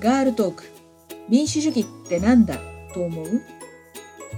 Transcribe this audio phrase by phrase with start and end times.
[0.00, 0.64] ガールトーク。
[1.28, 2.56] 民主主義ってなんだ？
[2.94, 3.42] と思う？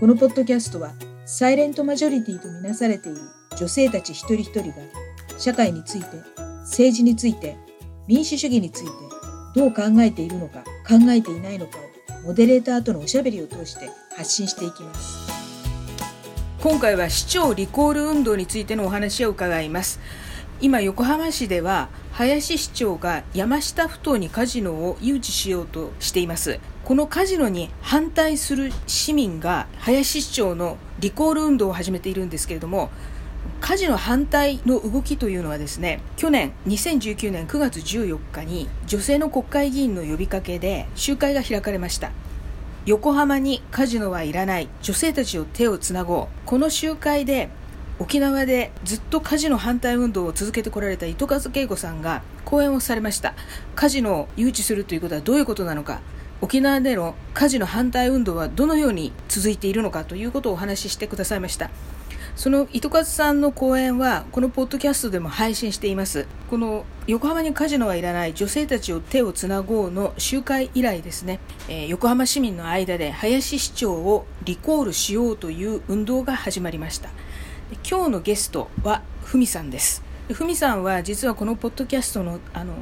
[0.00, 0.95] このポッドキャストは
[1.27, 3.18] サイレントマジョリティとみなされている
[3.59, 4.77] 女性たち一人一人が
[5.36, 6.07] 社会について
[6.61, 7.59] 政治について
[8.07, 8.91] 民主主義について
[9.54, 11.77] どう考えているのか考えていないのか
[12.22, 15.30] をモデレーターとのおしゃべりを通して発信していきます。
[16.62, 20.00] 今回は市長リコール運動についてのお話を伺います。
[20.62, 26.58] 今横浜市では林市長が山下ふ頭にカジノを誘致しようとしています。
[26.85, 32.91] このカジノに反対する市民が林市長のリコール運動を始めているんですけれども
[33.61, 42.11] カジノ反対の動きというのはですね去年2019年9月14日に女性の国会議員の呼びかけで集会が開かれました。
[42.86, 46.27] 横浜にカジノはいらない女性たちを手をつなごう。
[46.47, 47.50] この集会で
[48.00, 53.34] 沖縄でずっとカジノ反対運動を続けてこられた糸数恵子さんが講演をされました。
[53.75, 56.00] カジノを誘致するということはどういうことなのか。
[56.41, 61.70] 沖縄でのカジノ反対運動はどのように続いているのかということをお話ししてくださいました。
[62.36, 66.27] その糸数さんの講演はこのポッドキャストでも配信しています。
[66.48, 77.11] この横浜にカジノはいらない女性たちを手をつなごうの集会以来ですね、えー、横浜市民の間で林市長をリコールしようという運動が始まりました。
[77.88, 80.02] 今日のゲストはふみさんです。
[80.32, 82.74] ふみさんは実はこのポッドキャストのあの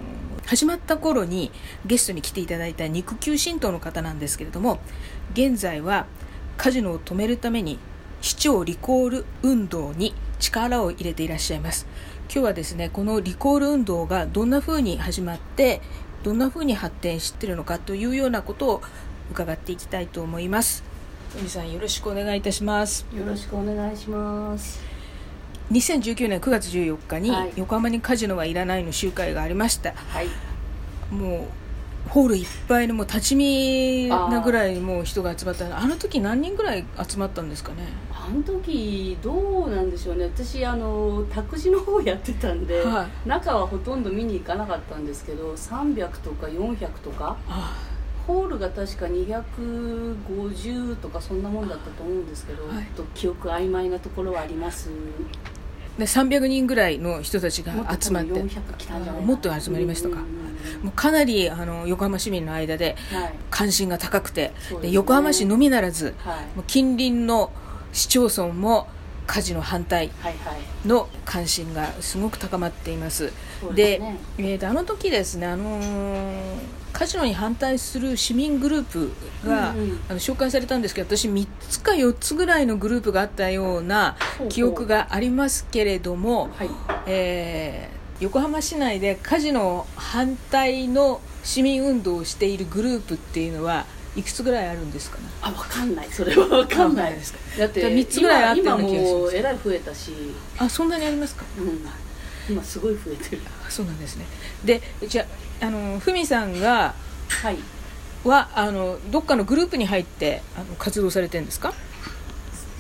[0.46, 1.50] 始まった頃に
[1.84, 4.80] ゲストに来ていただいた肉球神道の方なんですけれども
[5.34, 6.06] 現在は
[6.56, 7.78] カジノを止めるために
[8.22, 11.86] 市長リコール運動に力を入れていらっしゃいます。
[12.30, 15.82] 今日はですねこのリコール運動がどんな風に始まって
[16.22, 18.82] どんな風に発展してるのかというようなことを
[19.30, 20.82] 伺っていきたいと思います。
[21.36, 23.04] 海さんよろしくお願いいたします。
[23.14, 24.80] よろしくお願いします。
[25.70, 30.28] 2019年9月14日に横浜にカジノはいらないの集会がありました、はい、
[31.12, 31.46] も
[32.06, 35.78] うホールいっぱいのもう立ち見なぐらいもう人が集まった。
[35.78, 37.82] あの時何人ぐらい集まったんですかね？
[38.10, 40.24] あの時どうなんでしょうね。
[40.24, 47.36] 私あの託児の方やってたんで、はい、中はほとんど見に行かなかったんですけど300とか400とか、
[48.28, 54.90] ホールが確か250とかそんなもんだったと思うんですけど、はい、と記憶曖昧なところはあります。
[55.98, 58.44] で300人ぐらいの人たちが集まって。
[59.24, 60.16] もっと集まりましたか、
[60.82, 62.96] もうかなりあの横浜市民の間で
[63.48, 67.50] 関心が高くて、はい、で、ね、横浜市のみならず、はい、もう近隣の
[67.94, 68.88] 市町村も
[69.26, 70.10] 火事の反対
[70.84, 73.32] の関心がすごく高まっています。
[73.74, 76.56] で、ね、えー、あの時ですね、あのー、
[76.92, 79.12] カジノに反対する市民グループ
[79.46, 84.16] が、うんうん、あの紹介されたんですけど私3つか4つぐらいのグループがあったような
[84.48, 86.70] 記憶がありますけれども、はい、
[87.06, 95.24] えー、横浜市内でカジノ反対の市民運動をしているグループっていうのはいくつぐらいあるんですかね？
[95.42, 96.08] あ分かんない。
[96.10, 97.32] それは分かんないです。
[97.32, 100.12] か だって3つぐらいあって今もうえらい増えたし。
[100.58, 103.42] あそんなにありますか、うん、今すごい増えてる。
[103.66, 104.26] あそうなんですね。
[104.64, 105.26] でじゃ
[105.60, 106.94] あのふみさんが
[107.42, 107.58] はい。
[108.24, 111.72] はあのどっかのグループに入ってあの活動されてるんですか？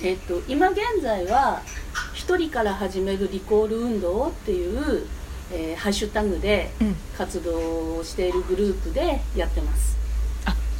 [0.02, 1.62] えっ、と今現在は
[2.14, 5.06] 一人から始めるリコール運動っていう、
[5.52, 6.70] えー、ハッシュタグで
[7.16, 9.96] 活動をしているグループでやってます、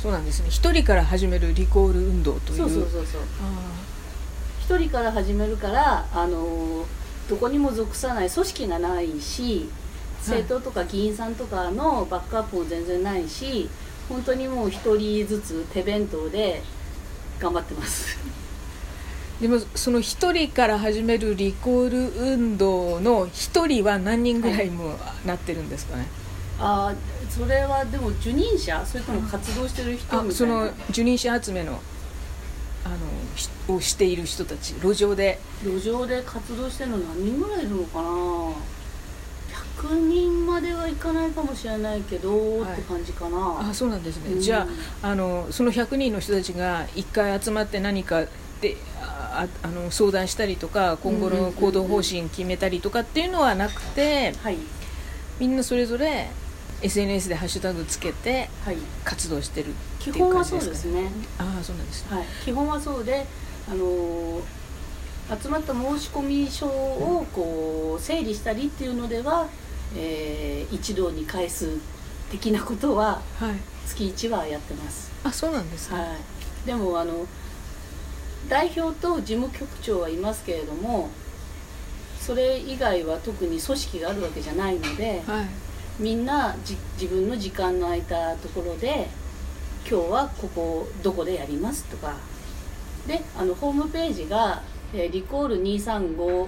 [0.01, 0.49] そうなんですね。
[0.51, 2.59] 一人から始めるリコール運動という。
[2.59, 3.23] そうそうそうそう。
[4.61, 6.85] 一人から始めるからあの
[7.29, 9.69] どこにも属さない組織がないし
[10.19, 13.69] 政党とか議員さんとかのバックアップも全然ないし
[14.09, 16.63] 本当にもう一人ずつ手弁当で
[17.39, 18.17] 頑張ってます。
[19.41, 26.09] でもその一人から始めるリコール運動の一人は何人ぐらいもなってるんですかね、はい
[26.61, 26.93] あ
[27.31, 31.79] それはでも受任者それとも活動してる人みたその受任者集めの
[32.85, 32.89] あ
[33.69, 35.39] のをしている人たち路上で。
[35.63, 38.09] 路上で活動してるの何人ぐらいいるのかな？
[39.79, 43.69] 100人まではいかないかもしれないけど、はい、って感じかな。
[43.71, 44.67] あそうなんですね、うん、じゃ
[45.03, 48.25] ああのその100人の人たちが1回集まって何か
[48.61, 54.59] でああの相談したりとか今後の行動方針決めたりとかっていうのはなくて、はい、
[55.39, 56.29] みんなそれぞれ
[56.83, 58.51] SNS でハッシュタグつけて
[59.05, 61.11] 活動してる基本はそうですね。
[61.39, 63.27] ああそうなんです、ね、はい、基本はそうで
[63.71, 69.47] あのー、集まった申込書をこう整理したりっていうのでは、
[69.97, 71.79] えー、一堂に返す
[72.31, 73.23] 的なことは
[73.87, 76.05] 月1はやってます、あそうなんですね、は
[76.65, 77.27] い、でもあの
[78.49, 81.09] 代表と事務局長はいますけれども
[82.21, 85.47] それ以外は特に組織があるわけじゃないので、はい。
[85.99, 89.09] みんな自分の時間の空いたところで
[89.89, 92.15] 今日はここどこでやりますとか。
[93.07, 94.63] であのホームページが、
[94.93, 96.47] えー、リコール235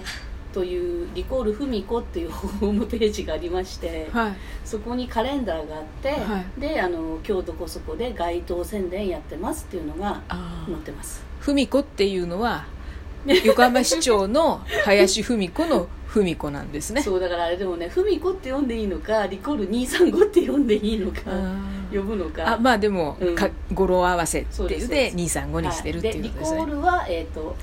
[0.53, 10.21] というリコールふみこっていうホームページがありまして、はい、そこにカレンダーがあって、はい、であの今日どこそこで街頭宣伝やってますっていうのが
[10.65, 11.23] 載ってます。
[11.39, 12.65] ふみこっていうのは
[13.45, 17.01] 横浜市長の林文子の文子なんですね。
[17.01, 21.21] そうだからあれでもね文子って読んでいいのかリコール235って読んでいいのか
[21.93, 22.55] 呼ぶのか。
[22.55, 27.55] あまあでも、うん、か語呂合わせっていうで235にしてるっていうことですね、はい、リコールは、えーと、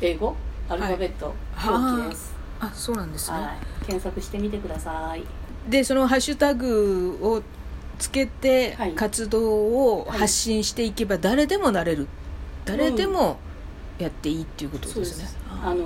[0.00, 0.36] 英語？
[0.68, 2.20] アルファベット表記
[2.60, 5.24] あそうなんですね、はい、検索してみてください。
[5.68, 7.42] でそのハッシュタグを
[7.98, 12.08] つけて活動を発信していけば誰でもなれる、
[12.64, 13.38] 誰でも
[13.98, 15.28] やっていいっていうことですね、
[15.62, 15.84] うん、あの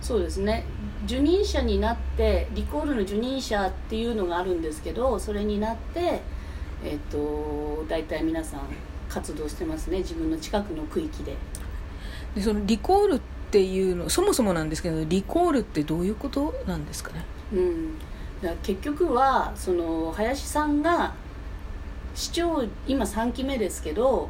[0.00, 0.64] そうですね。
[1.04, 6.22] 受任者になってリコールの受任者っていうのがあるんですけどそれになって
[6.84, 8.60] えっ、と大体皆さん
[9.08, 9.98] 活動してますね。
[9.98, 11.36] 自分の近くの区域で。
[12.34, 17.24] でそのリコールってっていうのそもそもなんですけどリコールってどういうことなんですかね？
[17.52, 17.98] うん。
[18.42, 21.14] だ結局はその林さんが
[22.14, 24.28] 市長今3期目ですけど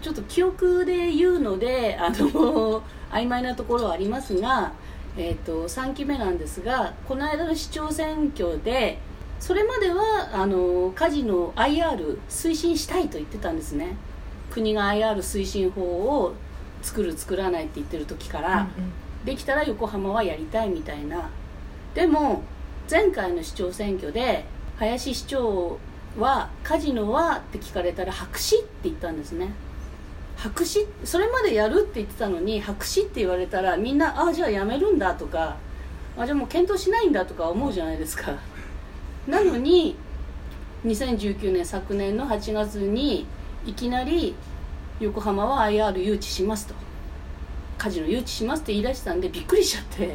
[0.00, 4.72] ちょっと記憶で言うのであの曖昧なところはありますが
[5.14, 8.98] えーと、3期目なんですがこの間の市長選挙で
[9.40, 13.96] それまではあのカジノ IR 推進したいと言ってたんですね。
[14.50, 16.34] 国が IR 推進法を
[16.82, 18.92] 作る作らないって言ってる時から、うんうん、
[19.24, 21.30] できたら横浜はやりたいみたいな。
[21.94, 22.42] でも
[22.90, 24.44] 前回の市長選挙で
[24.76, 25.78] 林市長
[26.18, 29.52] はカジノはって聞かれたら白紙って言ったんですね。
[30.36, 30.86] 白紙？
[31.04, 35.56] それまでやるって言ってたのに白紙って言われたらみんなああじゃあやめるんだとか
[36.16, 38.34] あじゃあもう検討しないんだとか思うじゃないですか。
[39.26, 39.94] なのに
[40.84, 43.26] 2019年昨年の8月に
[43.64, 44.34] いきなり
[45.02, 46.74] 横浜は IR 誘致しますと。
[47.82, 50.14] カジノ誘致しますって言い出したんでびっくりしちゃって、うん、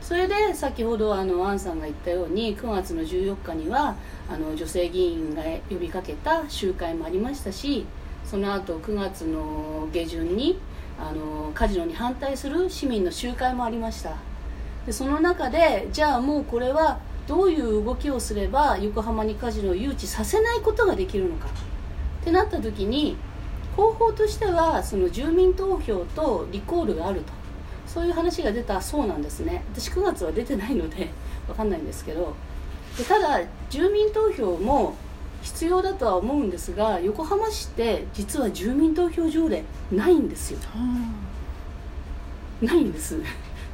[0.00, 3.94] それで先ほどあのアンさんが言ったように9月の14日には
[4.28, 7.86] あの女性議員が呼びかけた集会もありましたし
[8.24, 10.58] その後9月の下旬に
[10.98, 14.16] あのカジノに反対する市民の集会もありました。
[14.84, 16.98] でその中でじゃあもうこれは
[17.28, 21.46] どういう動きをすれば横浜にカジノを誘致させないことができるのか。
[22.22, 23.16] ってなった時に
[23.76, 27.32] 方法としてはその住民投票とリコールがあると。
[27.86, 29.62] そういう話が出たそうなんですね。
[29.72, 31.10] 私9月は出てないので
[31.46, 32.34] 分かんないんですけど。
[32.98, 33.40] でただ
[33.70, 34.94] 住民投票も
[35.42, 40.58] 必要だとは思うんですが横浜市って実は住民投票条例ないんですよ、
[42.62, 43.20] ないんです。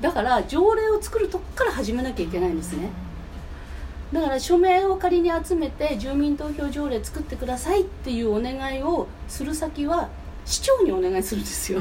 [0.01, 2.89] だから条例を作るとこから始めなきゃいけないんですね
[4.13, 10.09] だから署名を仮に集めて住民投票条例作ってくださいっていうお願いをする先は
[10.45, 11.81] 市長にお願いするんですよ、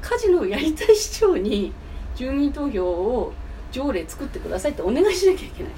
[0.00, 1.72] カジノをやりたい市長に
[2.14, 3.32] 住民投票を
[3.72, 5.72] 条例作ってくださいってお願いしなきゃいけない。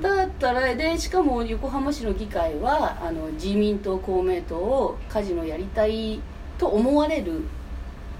[0.00, 6.20] だったらでしかも横浜市の議会はあの自民党公明党をカジノやりたい
[6.56, 7.42] と思われる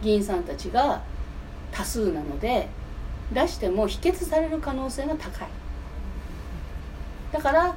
[0.03, 1.03] 議員さんたちが
[1.71, 2.69] 多数なので
[3.33, 5.49] 出しても否決される可能性が高い
[7.33, 7.75] だから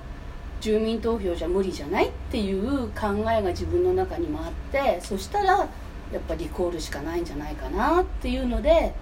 [0.62, 5.68] 住民投票じゃ無理じゃないっていう考えが自分の中にもあってそしたら
[6.12, 8.94] やっぱリコールしかないんじゃないかなっていうので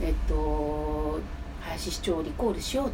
[0.00, 1.20] えっと
[1.62, 2.90] 林市長をリコールしよう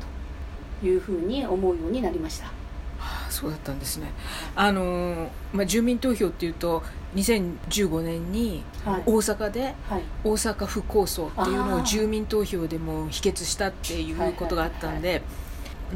[0.81, 2.47] というふうに思うようになりました。
[2.47, 4.13] はあ、そうだったんですね。
[4.55, 6.83] あのまあ住民投票っていうと
[7.15, 9.75] 2015年に大阪で
[10.23, 15.23] 大阪府構想っていうのを住民投票でも否決したっていうことがあったんで、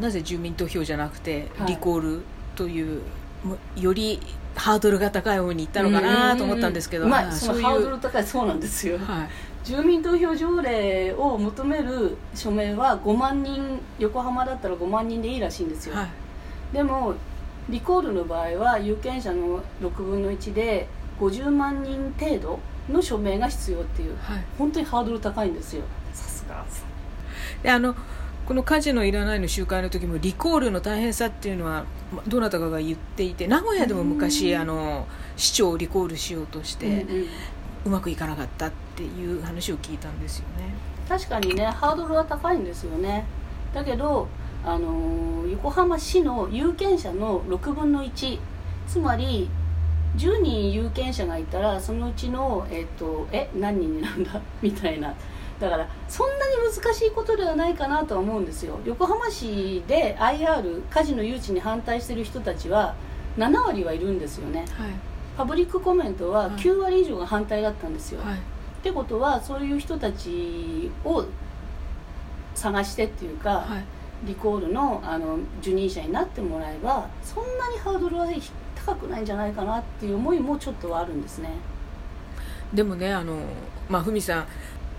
[0.00, 2.22] なぜ住民投票じゃなくてリコール
[2.56, 3.02] という、
[3.76, 4.20] より
[4.56, 9.28] ハードルが高い方に行ったのかなと思ったんですけど、まあ、そのハードル高いそうなんですよ、はい、
[9.64, 17.14] 住民投票条例を求める署名は5万人横浜だったら5万人でいいらしいんですよ、はい、でも
[17.68, 20.86] リコールの場合は有権者の6分の1で
[21.18, 22.60] 50万人程度
[22.90, 25.82] の署名が必要っていう、はい、本当にハードル高いんですよ。
[26.12, 26.64] さすが。
[27.62, 27.94] であの
[28.46, 31.86] この家事のいらないの集会の時もリコールの大変さっていうのは
[32.28, 37.06] どなたかが言っていて名古屋でも昔あの市長をリコールしようとして、
[37.84, 40.74] うまくいかなかったっていう話を聞いたんですよね。
[41.08, 43.24] 確かにねハードルは高いんですよね。
[43.72, 44.28] だけど
[44.64, 48.38] あの横浜市の有権者の6分の1
[48.86, 49.48] つまり
[50.16, 54.40] 10人有権者がいたらそのうちの、えっと、え何人になるんだ？
[54.62, 55.14] みたいな
[55.64, 58.78] だだからそんなに難しいことではないかなとは思うんですよ。
[58.85, 62.94] 横浜市で IR カジノ誘致に反対してる人たちは
[63.38, 64.68] 7割はいるんですよね、はい、
[65.37, 68.38] パブリックコメントは9割以上が反対だったんですよ、はい、っ
[68.83, 71.25] てことはそういう人たちを
[72.54, 78.26] 探してっていうか、はい、リコールのあの受任者になってもらえばそんなにハードルは
[78.76, 81.50] 高くないんじゃないかなっていう思いもちょっとはあるんですね。
[82.73, 83.38] でもねあの
[83.88, 84.47] まあふみさん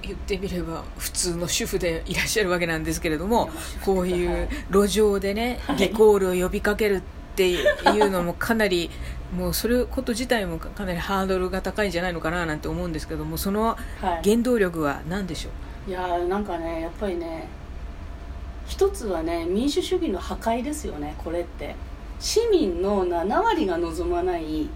[0.05, 3.49] 言ってみれば普通の主婦でいらっしゃるわけなんですけれども
[3.83, 7.01] こういう路上でね、リコールを呼びかけるっ
[7.35, 8.89] ていうのもかなり
[9.35, 13.77] もうそれこと自体もかなりハードルが高いんじゃないのかななんて思うんですけどもその
[14.23, 15.49] 原動力は何でしょ
[15.89, 17.47] う、はい、いやなんかねやっぱりね
[18.67, 21.75] 一つはね民主主義の破壊ですよねこれって。
[22.19, 24.69] 市民の7割が望まない。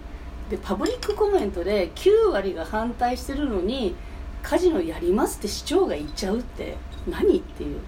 [0.50, 3.94] でパブリックコメントで9割が反対してるのに
[4.42, 6.76] カジノやりますって市長が言っちゃうって
[7.08, 7.80] 何っていう、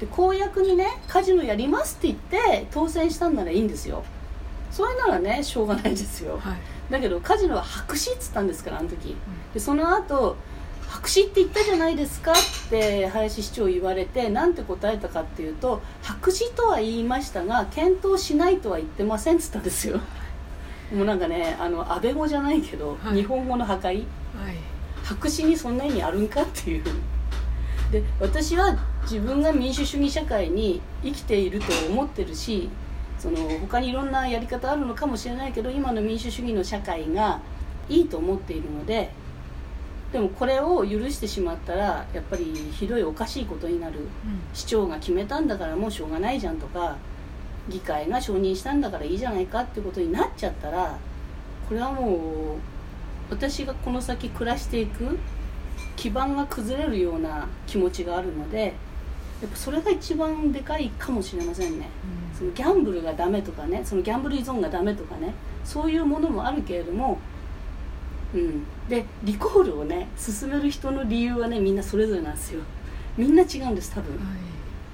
[0.00, 4.04] で公約にねカジノやりますって言って当選したんならいいんですよ。
[4.70, 6.58] それならねしょうがないですよ、はい、
[6.92, 9.16] だけどカジノは白紙っつったんですからあの時、
[9.54, 10.36] でその後
[10.88, 12.34] 白紙って言ったじゃないですかっ
[12.70, 20.00] て林市長言われて何て答えたかっていうと白紙とは言いましたが検討しないとは言ってませんっつったんですよ。
[20.94, 24.04] もうなんかねあの安倍語じゃないけど、はい、日本語の破壊、はい、
[25.08, 26.84] 白紙にそんな意味あるんかっていう。
[27.90, 32.68] で私は自分が民主主義社会に生きていると思ってるし
[33.18, 37.40] その他にいろんなやり方あるのかもしれないけど今の民主主義の社会が
[37.88, 39.10] いいと思っているので
[40.12, 44.06] でもこれを許してしまったらやっぱりひどいおかしいことになる、うん、
[44.52, 46.98] 市長が決めたんだからもうしょうがないじゃんとか
[47.70, 50.98] 議会が承認したんだからいいじゃないかってことになっちゃったら
[51.68, 52.77] これはもう
[53.30, 55.18] 私がこの先暮らしていく
[55.96, 58.74] 基盤が崩れるような気持ちがあるので
[59.40, 61.88] やっぱそれが一番でかいかもしれませんね、
[62.32, 67.18] うん、そのギャンブルがダメとかねそのギャンブル依存がダメとかねそういうものもあるけれども
[68.34, 72.60] うん、でリコールをね進める人の理由はねみんなそれぞれなんですよ。
[73.16, 74.24] みんな違うんです多分、はい、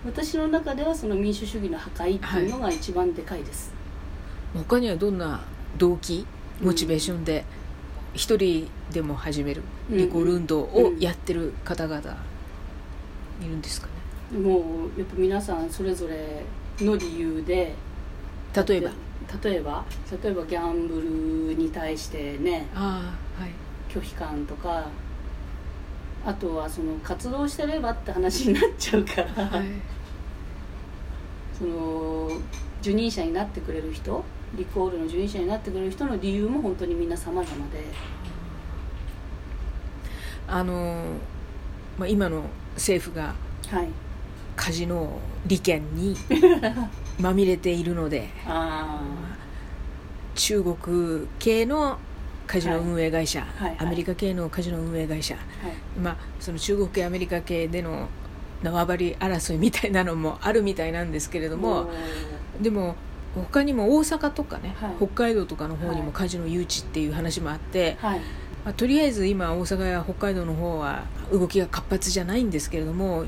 [0.06, 3.72] 私の中ではその民主主義の破壊っていうのが一番でかいです、
[4.54, 5.42] はい、他にはどんな
[5.78, 6.24] 動機？
[6.62, 7.44] モチベーションで？
[8.14, 9.62] 一人でも始める。
[9.90, 12.00] リコール運動をやってる方々
[13.42, 13.88] いるんですか
[14.32, 16.42] ね、もうやっぱ皆さんそれぞれ
[16.80, 17.74] の理由で
[18.54, 18.90] 例えば？
[19.42, 19.84] 例えば？
[20.22, 23.50] 例えばギャンブルに対してねあ、はい、
[23.92, 24.86] 拒否感とか
[26.24, 29.66] あとはその活動してればって話になっちゃうから、はい、
[31.58, 32.30] その
[32.80, 34.24] 受任者になってくれる人
[34.56, 37.84] リコールの受任者になってくれる人の理由も本当にみんな様々で。
[40.46, 41.04] あの、
[41.98, 42.42] まあ、今の
[42.74, 43.34] 政府が、
[43.68, 43.88] はい、
[44.56, 46.16] カジノ利権に
[47.18, 48.28] まみれているので
[50.34, 51.98] 中国系の
[52.46, 53.48] カジノ運営会社、はい。
[53.48, 53.68] はい。
[53.76, 55.44] はい、アメリカ系のカジノ運営会社、はい、
[55.98, 58.08] まあ、その中国系アメリカ系での
[58.62, 61.90] 縄張り争いみたいなのもあるみたいなんですけれども
[62.60, 62.96] でも
[63.34, 68.20] 他にも大阪とかね、はい、北海道とかの方にもカジノ誘致っていう話もあって、はい、
[68.64, 73.26] まあ、とりあえず今大阪や北海道の方は動きが活発じゃないんですけれどももう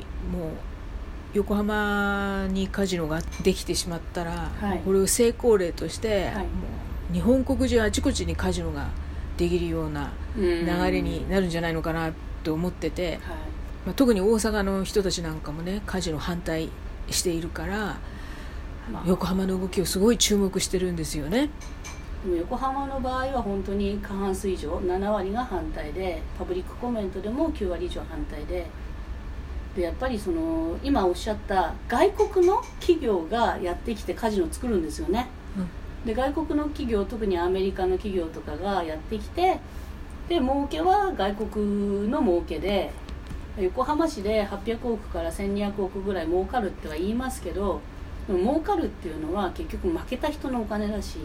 [1.34, 6.42] 横浜にカジノができてしまったら、はい、これを成功例として、はい、も
[7.10, 8.88] う日本国中あちこちにカジノが
[9.36, 13.18] できるような流れになるんじゃないのかなと思ってて、はい、
[13.86, 16.70] まあ、特に大阪の人たちなんかもねカジノ反対
[17.10, 17.98] しているから、まあ、
[19.04, 21.50] 横浜の動きをすごい注目してるんですよね。
[22.38, 28.66] 横浜の場合は本当に過半数以上7割が反対でパブリックコメントでも9割以上反対で。
[29.76, 35.26] でやっぱりその今おっしゃった外国の企業がやってきてカジノを作るんですよね、
[35.58, 39.60] うん、で外国の企業特にアメリカの企業とかがやってきて
[40.30, 42.90] で儲けは外国の儲けで
[43.58, 47.82] 横浜市で800億から1200億ぐらい儲かるっては言いますけど
[48.26, 51.18] でも儲かるっていうのは結局負けた人のお金だし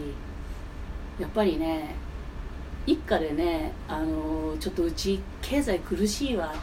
[1.18, 1.94] やっぱりね
[2.86, 6.54] 一家でねあのちょっとうち経済苦しいわ。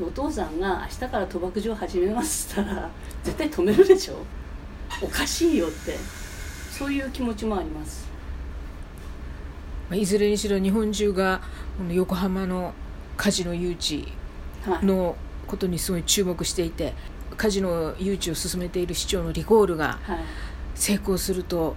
[0.00, 2.90] お父さんが明日から賭博場始めますったら
[3.22, 4.16] 絶対止めるでしょ。
[5.00, 5.96] おかしいよって。
[6.70, 8.08] そういう気持ちもあります。
[9.92, 11.40] いずれにしろ日本中が
[11.88, 12.74] 横浜の
[13.16, 14.08] カジノ誘致
[14.82, 15.14] の
[15.46, 16.94] ことにすごい注目していて、
[17.36, 19.98] カジノ誘致を進めている市長のリコールが
[20.74, 21.76] 成功すると、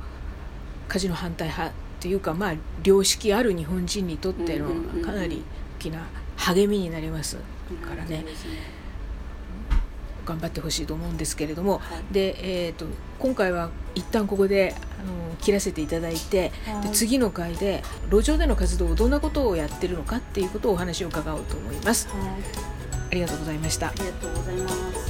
[0.87, 4.69] カジノ反対派というかまあ良識ある日本人にとっての
[5.03, 5.43] かなり
[5.79, 6.05] 大きな
[6.37, 7.37] 励みになります
[7.81, 8.25] からね。
[10.25, 12.85] 頑張ってほしいと思うんですけれども、はい、でえーと、
[13.17, 22.09] 今回は一旦ここであの切らせていただいて、はい、で次の回で路上での活動をどんなことをやってるのかっていうことをお話を伺おうと思います。
[22.09, 22.17] はい、
[23.11, 23.87] ありがとうございました。
[23.87, 25.06] ありがとうございます